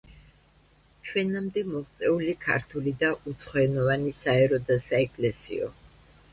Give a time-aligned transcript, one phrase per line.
[1.09, 5.73] ჩვენამდე მოღწეული ქართული და უცხოენოვანი საერო და საეკლესიო.